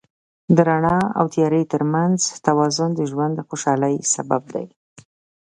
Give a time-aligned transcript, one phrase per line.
[0.55, 4.65] د رڼا او تیاره تر منځ توازن د ژوند د خوشحالۍ سبب دی.